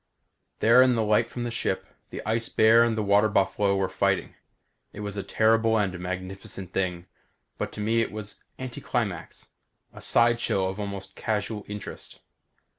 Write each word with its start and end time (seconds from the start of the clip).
There, 0.61 0.81
in 0.81 0.95
the 0.95 1.03
light 1.03 1.29
from 1.29 1.43
the 1.43 1.51
ship, 1.51 1.85
the 2.09 2.23
ice 2.25 2.49
bear 2.49 2.83
and 2.83 2.97
the 2.97 3.03
water 3.03 3.29
buffalo 3.29 3.75
were 3.75 3.87
fighting. 3.87 4.33
It 4.93 5.01
was 5.01 5.15
a 5.15 5.21
terrible 5.21 5.77
and 5.77 5.99
magnificent 5.99 6.73
thing 6.73 7.05
but 7.59 7.71
to 7.73 7.81
me 7.81 8.01
it 8.01 8.11
was 8.11 8.43
anticlimax; 8.57 9.45
a 9.93 10.01
sideshow 10.01 10.65
of 10.69 10.79
almost 10.79 11.15
casual 11.15 11.65
interest. 11.67 12.19